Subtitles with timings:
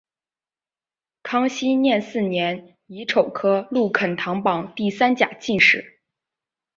[1.21, 5.99] 康熙廿四年乙丑科陆肯堂榜第三甲进士。